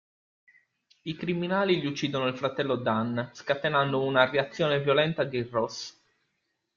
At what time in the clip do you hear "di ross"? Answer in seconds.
5.25-5.95